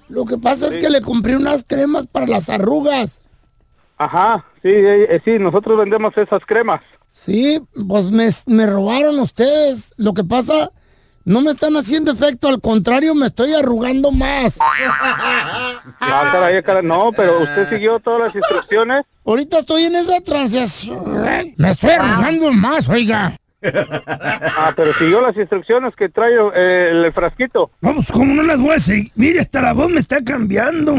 Lo 0.08 0.24
que 0.24 0.38
pasa 0.38 0.68
Sí. 0.68 0.76
es 0.76 0.80
que 0.80 0.90
le 0.90 1.00
compré 1.00 1.36
unas 1.36 1.64
cremas 1.64 2.06
para 2.06 2.26
las 2.26 2.48
arrugas. 2.48 3.20
Ajá, 3.98 4.44
sí, 4.62 4.68
eh, 4.68 5.06
eh, 5.10 5.20
sí, 5.24 5.38
nosotros 5.38 5.78
vendemos 5.78 6.12
esas 6.16 6.40
cremas. 6.46 6.80
Sí, 7.12 7.62
pues 7.88 8.10
me, 8.10 8.28
me 8.46 8.66
robaron 8.66 9.18
ustedes. 9.20 9.92
Lo 9.96 10.12
que 10.12 10.22
pasa, 10.22 10.70
no 11.26 11.40
me 11.42 11.50
están 11.50 11.76
haciendo 11.76 12.12
efecto, 12.12 12.48
al 12.48 12.60
contrario, 12.60 13.14
me 13.14 13.26
estoy 13.26 13.52
arrugando 13.52 14.10
más. 14.12 14.58
No, 16.00 16.06
caray, 16.32 16.62
caray, 16.62 16.82
no, 16.84 17.10
pero 17.16 17.40
usted 17.40 17.68
siguió 17.68 17.98
todas 18.00 18.28
las 18.28 18.34
instrucciones. 18.34 19.02
Ahorita 19.24 19.58
estoy 19.58 19.84
en 19.84 19.96
esa 19.96 20.20
transición. 20.20 21.22
Me 21.56 21.70
estoy 21.70 21.90
arrugando 21.90 22.52
más, 22.52 22.88
oiga. 22.88 23.36
Ah, 23.62 24.72
pero 24.76 24.92
siguió 24.94 25.20
las 25.20 25.36
instrucciones 25.36 25.94
que 25.96 26.08
trae 26.08 26.32
eh, 26.54 26.90
el 27.04 27.12
frasquito. 27.12 27.72
Vamos, 27.80 28.06
¿cómo 28.12 28.32
no 28.32 28.42
las 28.44 28.60
voy 28.60 28.70
a 28.76 28.78
seguir? 28.78 29.10
Mire, 29.16 29.40
hasta 29.40 29.60
la 29.62 29.72
voz 29.72 29.88
me 29.90 29.98
está 29.98 30.22
cambiando. 30.22 30.92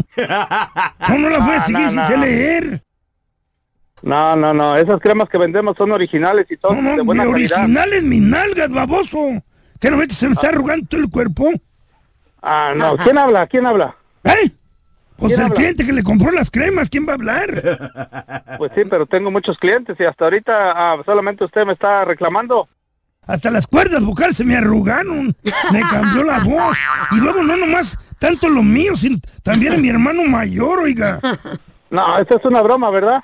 ¿Cómo 1.05 1.17
no 1.19 1.29
las 1.29 1.45
voy 1.45 1.55
a 1.55 1.59
Ah, 1.59 1.63
seguir 1.65 1.81
no, 1.93 2.05
si 2.05 2.13
no. 2.13 2.17
leer? 2.17 2.83
No, 4.01 4.35
no, 4.35 4.53
no, 4.53 4.75
esas 4.75 4.99
cremas 4.99 5.29
que 5.29 5.37
vendemos 5.37 5.75
son 5.77 5.91
originales 5.91 6.45
y 6.49 6.55
son 6.57 6.83
de 6.97 7.01
buena 7.01 7.23
calidad. 7.25 7.59
original 7.63 7.93
es 7.93 8.03
mis 8.03 8.21
nalgas, 8.21 8.69
baboso. 8.69 9.41
¿Qué 9.79 9.91
no 9.91 9.97
ves 9.97 10.07
que 10.07 10.13
se 10.15 10.27
me 10.27 10.33
está 10.33 10.49
arrugando 10.49 10.85
todo 10.87 11.01
el 11.01 11.09
cuerpo? 11.09 11.51
Ah, 12.41 12.73
no, 12.75 12.97
¿quién 12.97 13.17
habla? 13.17 13.47
¿Quién 13.47 13.65
habla? 13.65 13.95
¿Eh? 14.23 14.51
Pues 15.17 15.33
¿Quién 15.33 15.39
el 15.39 15.45
habla? 15.45 15.55
cliente 15.55 15.85
que 15.85 15.93
le 15.93 16.03
compró 16.03 16.31
las 16.31 16.51
cremas, 16.51 16.89
¿quién 16.89 17.07
va 17.07 17.11
a 17.11 17.15
hablar? 17.15 18.43
Pues 18.57 18.71
sí, 18.75 18.83
pero 18.89 19.05
tengo 19.05 19.29
muchos 19.29 19.55
clientes 19.57 19.95
y 19.99 20.03
hasta 20.03 20.25
ahorita 20.25 20.73
ah, 20.75 20.97
solamente 21.05 21.45
usted 21.45 21.63
me 21.65 21.73
está 21.73 22.05
reclamando. 22.05 22.67
Hasta 23.27 23.51
las 23.51 23.67
cuerdas 23.67 24.03
vocales 24.03 24.37
se 24.37 24.43
me 24.43 24.55
arrugaron. 24.55 25.35
Me 25.71 25.81
cambió 25.81 26.23
la 26.23 26.43
voz. 26.43 26.75
Y 27.11 27.17
luego 27.17 27.43
no 27.43 27.55
nomás 27.57 27.99
tanto 28.17 28.49
lo 28.49 28.63
mío, 28.63 28.95
sino 28.95 29.17
también 29.43 29.73
a 29.73 29.77
mi 29.77 29.89
hermano 29.89 30.23
mayor, 30.23 30.79
oiga. 30.79 31.19
No, 31.89 32.17
esto 32.17 32.35
es 32.35 32.43
una 32.43 32.61
broma, 32.61 32.89
¿verdad? 32.89 33.23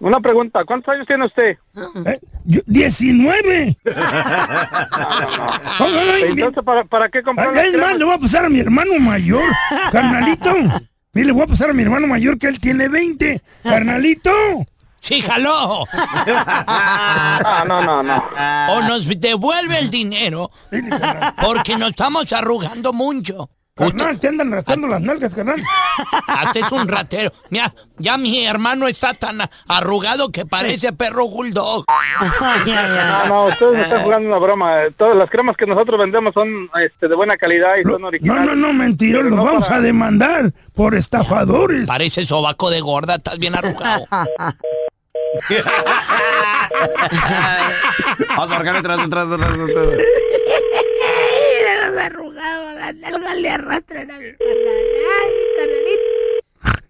Una 0.00 0.20
pregunta, 0.20 0.64
¿cuántos 0.64 0.94
años 0.94 1.06
tiene 1.06 1.24
usted? 1.26 1.58
¿Eh? 2.06 2.20
Yo- 2.44 2.60
19. 2.66 3.76
Entonces, 6.28 6.62
¿para, 6.64 6.84
para 6.84 7.08
qué 7.08 7.22
las 7.22 7.66
es 7.66 7.78
más, 7.78 7.96
le 7.96 8.04
voy 8.04 8.14
a 8.14 8.18
pasar 8.18 8.44
a 8.44 8.48
mi 8.48 8.60
hermano 8.60 8.98
mayor, 9.00 9.42
carnalito. 9.90 10.54
Mire, 11.12 11.26
le 11.26 11.32
voy 11.32 11.42
a 11.42 11.46
pasar 11.46 11.70
a 11.70 11.72
mi 11.72 11.82
hermano 11.82 12.06
mayor 12.06 12.38
que 12.38 12.46
él 12.46 12.60
tiene 12.60 12.88
20. 12.88 13.42
Carnalito. 13.64 14.30
Sí, 15.00 15.20
jaló. 15.20 15.84
Ah, 15.92 17.64
no, 17.66 17.82
no, 17.82 18.02
no. 18.02 18.24
O 18.70 18.82
nos 18.82 19.08
devuelve 19.20 19.78
el 19.78 19.90
dinero 19.90 20.50
porque 21.40 21.76
nos 21.76 21.90
estamos 21.90 22.32
arrugando 22.32 22.92
mucho. 22.92 23.48
Carnal, 23.78 24.18
te 24.18 24.28
andan 24.28 24.52
arrastrando 24.52 24.88
las 24.88 25.00
nalgas, 25.00 25.34
carnal. 25.34 25.62
Hasta 26.26 26.58
es 26.58 26.72
un 26.72 26.88
ratero. 26.88 27.30
Mira, 27.50 27.72
ya 27.98 28.16
mi 28.18 28.44
hermano 28.44 28.88
está 28.88 29.14
tan 29.14 29.38
arrugado 29.68 30.30
que 30.30 30.44
parece 30.46 30.92
perro 30.92 31.28
bulldog. 31.28 31.84
No, 32.66 33.26
no, 33.26 33.44
ustedes 33.46 33.72
me 33.74 33.82
están 33.82 34.02
jugando 34.02 34.28
una 34.28 34.38
broma. 34.38 34.76
Todas 34.96 35.16
las 35.16 35.30
cremas 35.30 35.56
que 35.56 35.66
nosotros 35.66 35.98
vendemos 35.98 36.34
son 36.34 36.68
este, 36.82 37.08
de 37.08 37.14
buena 37.14 37.36
calidad 37.36 37.76
y 37.78 37.82
son 37.84 38.02
No, 38.02 38.08
originales. 38.08 38.46
no, 38.46 38.54
no, 38.56 38.72
mentira, 38.72 39.18
Pero 39.18 39.30
los 39.30 39.38
no 39.38 39.44
vamos 39.44 39.64
para- 39.66 39.76
a 39.76 39.80
demandar 39.80 40.52
por 40.74 40.94
estafadores. 40.94 41.86
Parece 41.88 42.24
sobaco 42.26 42.70
de 42.70 42.80
gorda, 42.80 43.14
estás 43.16 43.38
bien 43.38 43.54
arrugado. 43.54 44.04
Vamos 48.30 48.50
a 48.50 48.54
marcarle 48.54 48.82
tras, 48.82 49.10
tras, 49.10 49.28
tras, 49.28 49.38
tras, 49.38 49.56
arrugados, 52.08 52.74
las 52.74 52.94
nalgas 52.96 53.36
le 53.36 53.50
arrastran 53.50 54.10
a 54.10 54.18
mi 54.18 54.32
carnal. 54.32 54.76
Ay, 55.20 55.32
carnalito. 55.56 56.82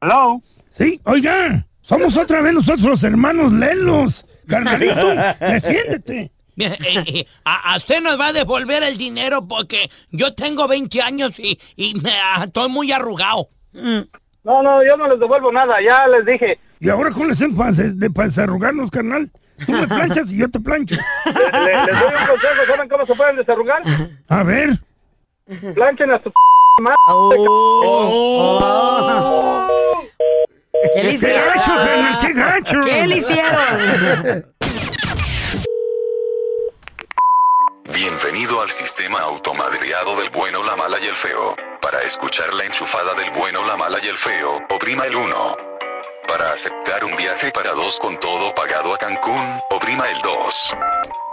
¿Aló? 0.00 0.42
Sí, 0.70 1.00
oiga, 1.04 1.66
somos 1.80 2.16
otra 2.16 2.40
vez 2.40 2.52
nosotros 2.52 2.82
los 2.82 3.02
hermanos 3.04 3.52
Lelos. 3.52 4.26
Carnalito, 4.46 5.14
defiéndete. 5.40 6.32
Eh, 6.56 6.78
eh, 6.86 7.26
a, 7.44 7.72
a 7.72 7.76
usted 7.76 8.00
nos 8.00 8.18
va 8.18 8.28
a 8.28 8.32
devolver 8.32 8.82
el 8.84 8.96
dinero 8.96 9.48
porque 9.48 9.90
yo 10.10 10.34
tengo 10.34 10.68
20 10.68 11.02
años 11.02 11.38
y, 11.38 11.58
y 11.74 11.94
me, 11.94 12.12
ah, 12.12 12.44
estoy 12.44 12.68
muy 12.68 12.92
arrugado. 12.92 13.48
No, 13.72 14.62
no, 14.62 14.84
yo 14.84 14.96
no 14.96 15.08
les 15.08 15.18
devuelvo 15.18 15.50
nada, 15.50 15.80
ya 15.80 16.06
les 16.06 16.24
dije. 16.24 16.58
¿Y 16.78 16.88
ahora 16.90 17.10
cómo 17.10 17.26
le 17.26 17.32
hacen 17.32 17.54
para 17.54 17.72
para 18.14 18.28
desarrugarnos, 18.28 18.90
carnal? 18.90 19.30
Tú 19.66 19.72
me 19.72 19.86
planchas 19.86 20.32
y 20.32 20.38
yo 20.38 20.50
te 20.50 20.58
plancho. 20.60 20.96
Le- 21.26 21.32
le- 21.64 21.86
les 21.86 22.00
doy 22.00 22.08
un 22.08 22.26
consejo, 22.26 22.64
¿saben 22.66 22.88
cómo 22.88 23.06
se 23.06 23.14
pueden 23.14 23.36
desarrugar? 23.36 23.82
A 24.28 24.42
ver. 24.42 24.70
Planchen 25.74 26.10
a 26.10 26.20
su 26.22 26.32
madre. 26.80 26.96
¿Qué 30.94 31.02
le 31.04 31.12
hicieron? 31.12 31.48
gacho, 31.54 31.72
qué 32.20 32.32
gacho! 32.32 32.80
¿Qué 32.84 33.06
le 33.06 33.16
hicieron? 33.18 34.46
Bienvenido 37.92 38.60
al 38.60 38.70
sistema 38.70 39.20
automadreado 39.20 40.16
del 40.20 40.30
bueno, 40.30 40.62
la 40.64 40.74
mala 40.76 40.98
y 41.00 41.06
el 41.06 41.16
feo. 41.16 41.54
Para 41.80 42.02
escuchar 42.02 42.52
la 42.54 42.64
enchufada 42.64 43.14
del 43.14 43.30
bueno, 43.30 43.64
la 43.66 43.76
mala 43.76 43.98
y 44.02 44.08
el 44.08 44.16
feo, 44.16 44.56
oprima 44.70 45.04
el 45.06 45.14
1. 45.14 45.56
Para 46.36 46.50
aceptar 46.50 47.04
un 47.04 47.14
viaje 47.16 47.52
para 47.52 47.74
dos 47.74 48.00
con 48.00 48.18
todo 48.18 48.52
pagado 48.56 48.92
a 48.92 48.98
Cancún, 48.98 49.40
oprima 49.70 50.10
el 50.10 50.20
2. 50.20 50.76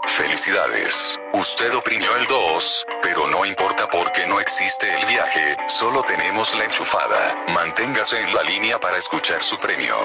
Felicidades, 0.06 1.20
usted 1.34 1.74
oprimió 1.74 2.16
el 2.18 2.28
2, 2.28 2.86
pero 3.02 3.28
no 3.28 3.44
importa 3.44 3.88
porque 3.92 4.28
no 4.28 4.40
existe 4.40 4.86
el 4.96 5.04
viaje, 5.08 5.58
solo 5.68 6.04
tenemos 6.04 6.56
la 6.56 6.66
enchufada. 6.66 7.36
Manténgase 7.52 8.22
en 8.22 8.32
la 8.36 8.44
línea 8.44 8.80
para 8.80 8.98
escuchar 8.98 9.42
su 9.42 9.58
premio. 9.58 9.96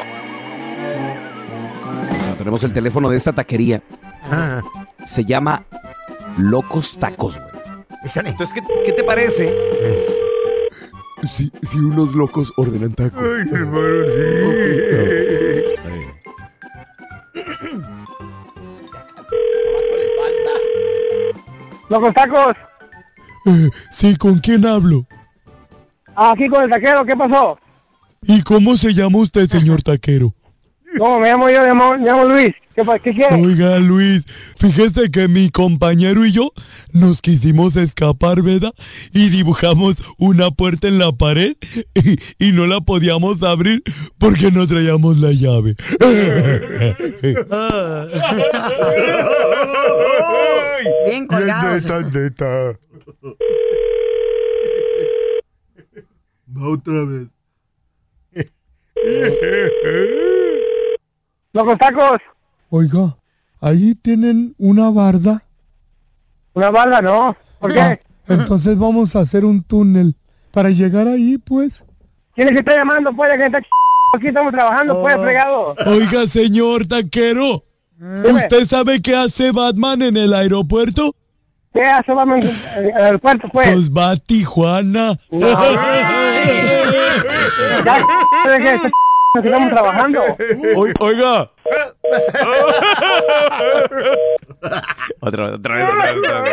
Tenemos 2.39 2.65
el 2.65 2.73
teléfono 2.73 3.11
de 3.11 3.19
esta 3.19 3.35
taquería. 3.35 3.83
Ah. 4.23 4.63
Se 5.05 5.27
llama 5.27 5.67
Locos 6.39 6.97
Tacos, 6.99 7.39
güey. 7.39 8.27
Entonces, 8.27 8.55
¿qué, 8.55 8.63
qué 8.87 8.93
te 8.93 9.05
parece? 9.05 10.25
Si, 11.31 11.51
si 11.63 11.79
unos 11.79 12.15
locos 12.15 12.53
ordenan 12.57 12.93
tacos. 12.93 13.21
Ay, 13.21 13.49
hermano, 13.53 13.89
¿Locos 21.89 22.15
tacos? 22.15 22.57
Eh, 23.47 23.71
sí, 23.91 24.17
¿con 24.17 24.39
quién 24.39 24.67
hablo? 24.67 25.07
Ah, 26.15 26.33
aquí 26.33 26.49
con 26.49 26.65
el 26.65 26.71
taquero, 26.71 27.05
¿qué 27.05 27.17
pasó? 27.17 27.59
¿Y 28.23 28.43
cómo 28.43 28.77
se 28.77 28.93
llama 28.93 29.19
usted, 29.19 29.49
señor 29.49 29.83
taquero? 29.83 30.35
¿Cómo 30.99 31.21
me 31.21 31.29
llamo 31.29 31.49
yo? 31.51 31.61
Me 31.61 31.69
llamo, 31.69 31.99
me 31.99 32.05
llamo 32.07 32.25
Luis. 32.25 32.55
¿Qué, 32.77 32.85
pa- 32.85 32.99
qué 32.99 33.15
quieres? 33.15 33.43
Oiga, 33.43 33.79
Luis, 33.79 34.23
fíjese 34.59 35.11
que 35.11 35.29
mi 35.29 35.49
compañero 35.49 36.27
y 36.27 36.33
yo 36.33 36.53
nos 36.93 37.23
quisimos 37.23 37.75
escapar, 37.75 38.43
¿verdad? 38.43 38.75
Y 39.15 39.31
dibujamos 39.31 39.97
una 40.19 40.51
puerta 40.51 40.87
en 40.87 40.99
la 40.99 41.11
pared 41.13 41.57
y, 41.95 42.19
y 42.49 42.53
no 42.53 42.67
la 42.67 42.83
podíamos 42.83 43.43
abrir 43.43 43.83
porque 44.19 44.53
no 44.53 44.67
traíamos 44.67 45.17
la 45.17 45.33
llave. 45.33 45.75
Bien 51.07 51.27
colgados. 51.27 51.85
neta. 52.13 52.79
Va 56.57 56.69
otra 56.69 57.05
vez. 57.05 57.29
¿Locos 61.53 61.79
tacos? 61.79 62.19
Oiga, 62.71 63.17
ahí 63.61 63.95
tienen 63.95 64.55
una 64.59 64.91
barda. 64.91 65.43
Una 66.55 66.71
barda, 66.71 67.01
¿no? 67.03 67.37
¿Por 67.61 67.73
qué? 67.73 67.81
Ah, 67.81 67.99
entonces 68.29 68.77
vamos 68.79 69.15
a 69.15 69.21
hacer 69.21 69.45
un 69.45 69.63
túnel 69.63 70.17
para 70.51 70.71
llegar 70.71 71.07
ahí, 71.07 71.39
pues. 71.39 71.83
¿Quién 72.35 72.49
es 72.49 72.55
que 72.55 72.61
está 72.61 72.75
llamando? 72.77 73.13
Puede 73.15 73.37
que 73.39 73.47
está 73.47 73.59
ch- 73.61 73.67
aquí 74.17 74.29
estamos 74.29 74.53
trabajando, 74.53 75.01
pues, 75.01 75.17
fregado. 75.17 75.75
Oiga, 75.87 76.27
señor 76.27 76.87
taquero. 76.87 77.63
¿usted 77.99 78.67
sabe 78.67 79.01
qué 79.01 79.15
hace 79.17 79.53
Batman 79.53 80.03
en 80.03 80.17
el 80.19 80.35
aeropuerto? 80.35 81.15
¿Qué 81.73 81.83
hace 81.85 82.13
Batman 82.13 82.43
en 82.43 82.49
en 82.49 82.87
el 82.97 83.03
aeropuerto, 83.05 83.49
pues? 83.51 83.71
Pues 83.73 83.91
va 83.91 84.11
a 84.13 84.17
Tijuana. 84.17 85.19
Ya, 87.85 88.03
puede 88.45 88.59
que 88.63 88.75
está 88.75 88.89
ch- 88.89 88.93
que 89.43 89.49
estamos 89.49 89.71
trabajando. 89.71 90.21
Oi- 90.77 90.95
Oiga, 91.01 91.51
Otra 95.21 95.45
vez, 95.45 95.55
otra 95.55 95.75
vez, 95.77 95.85
otra 95.89 96.05
vez, 96.05 96.17
otra 96.17 96.43
vez. 96.43 96.53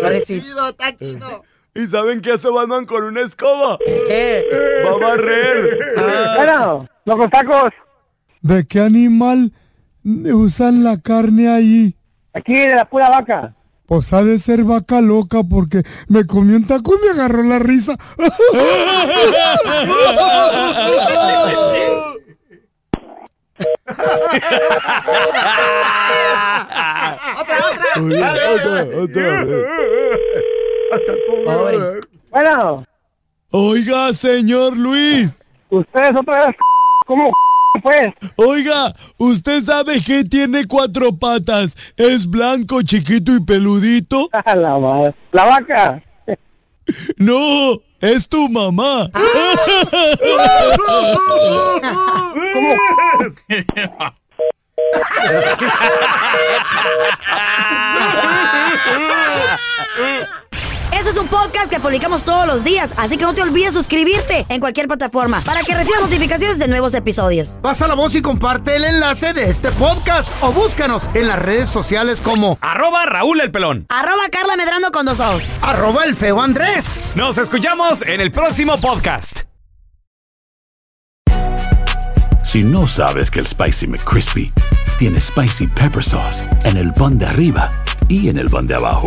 Pobrecito. 0.00 0.68
está 0.68 0.96
chido. 0.96 1.42
¿y 1.74 1.86
saben 1.88 2.20
qué 2.20 2.32
hace 2.32 2.48
Batman 2.48 2.84
con 2.86 3.02
una 3.04 3.20
escoba? 3.22 3.78
¿Qué? 3.84 4.44
Va 4.86 4.90
a 4.92 4.96
barrer. 4.96 5.94
Bueno, 6.36 6.88
locos 7.04 7.30
tacos, 7.30 7.70
¿De 8.42 8.64
qué 8.66 8.80
animal 8.80 9.52
usan 10.04 10.84
la 10.84 11.00
carne 11.00 11.48
ahí? 11.48 11.96
aquí 12.32 12.54
de 12.54 12.74
la 12.74 12.84
pura 12.84 13.08
vaca. 13.10 13.54
Pues 13.86 14.12
ha 14.12 14.22
de 14.24 14.38
ser 14.38 14.64
vaca 14.64 15.00
loca 15.00 15.42
porque 15.48 15.82
me 16.08 16.26
comió 16.26 16.56
un 16.56 16.66
taco 16.66 16.94
y 16.96 17.00
me 17.04 17.10
agarró 17.12 17.42
la 17.42 17.58
risa. 17.58 17.96
Bueno. 32.30 32.84
Oiga, 33.50 34.12
señor 34.12 34.76
Luis. 34.76 35.30
Ustedes 35.70 36.16
otra 36.16 36.46
vez, 36.46 36.56
¿cómo 37.06 37.30
pues? 37.82 38.12
Oiga, 38.36 38.94
¿usted 39.18 39.62
sabe 39.62 40.00
que 40.00 40.24
tiene 40.24 40.66
cuatro 40.66 41.12
patas? 41.16 41.76
¿Es 41.96 42.28
blanco, 42.28 42.82
chiquito 42.82 43.34
y 43.34 43.40
peludito? 43.40 44.28
la 44.46 44.78
madre. 44.78 45.14
La 45.32 45.44
vaca. 45.44 46.02
No, 47.16 47.80
es 48.04 48.28
tu 48.28 48.48
mamá. 48.48 49.10
Este 60.96 61.10
es 61.10 61.16
un 61.16 61.26
podcast 61.28 61.68
que 61.68 61.80
publicamos 61.80 62.22
todos 62.22 62.46
los 62.46 62.62
días, 62.64 62.92
así 62.96 63.16
que 63.16 63.24
no 63.24 63.34
te 63.34 63.42
olvides 63.42 63.74
suscribirte 63.74 64.46
en 64.48 64.60
cualquier 64.60 64.86
plataforma 64.86 65.40
para 65.40 65.60
que 65.62 65.74
recibas 65.74 66.00
notificaciones 66.00 66.58
de 66.58 66.68
nuevos 66.68 66.94
episodios. 66.94 67.58
Pasa 67.60 67.86
la 67.88 67.94
voz 67.94 68.14
y 68.14 68.22
comparte 68.22 68.76
el 68.76 68.84
enlace 68.84 69.32
de 69.32 69.50
este 69.50 69.70
podcast 69.72 70.32
o 70.40 70.52
búscanos 70.52 71.02
en 71.14 71.28
las 71.28 71.38
redes 71.40 71.68
sociales 71.68 72.20
como 72.20 72.58
Arroba 72.60 73.04
Raúl 73.06 73.40
el 73.40 73.50
Pelón. 73.50 73.86
Arroba 73.88 74.22
Carla 74.30 74.56
Medrano 74.56 74.90
con 74.92 75.04
dos 75.04 75.20
ojos. 75.20 75.42
arroba 75.62 76.04
el 76.04 76.14
feo 76.14 76.40
Andrés. 76.40 77.12
Nos 77.16 77.38
escuchamos 77.38 78.00
en 78.02 78.20
el 78.20 78.30
próximo 78.30 78.78
podcast. 78.80 79.40
Si 82.44 82.62
no 82.62 82.86
sabes 82.86 83.30
que 83.30 83.40
el 83.40 83.46
Spicy 83.46 83.88
McCrispy 83.88 84.52
tiene 84.98 85.20
Spicy 85.20 85.66
Pepper 85.66 86.04
Sauce 86.04 86.44
en 86.64 86.76
el 86.76 86.94
pan 86.94 87.18
de 87.18 87.26
arriba 87.26 87.70
y 88.08 88.28
en 88.28 88.38
el 88.38 88.48
pan 88.48 88.66
de 88.68 88.76
abajo, 88.76 89.06